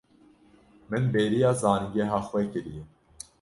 [0.89, 2.83] Min bêriya zanîngeha xwe kiriye.